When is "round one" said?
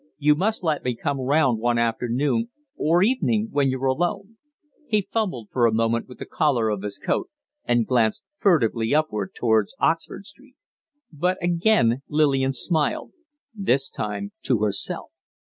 1.21-1.77